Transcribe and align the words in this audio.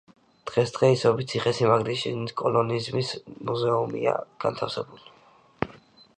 დღესდღეობით 0.51 1.33
ციხესიმაგრის 1.33 2.01
შიგნით 2.05 2.33
კოლონიალიზმის 2.41 3.13
მუზეუმია 3.51 4.19
განთავსებული. 4.47 5.79